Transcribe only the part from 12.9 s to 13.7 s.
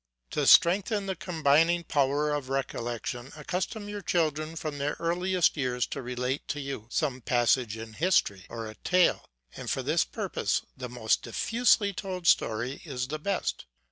the best.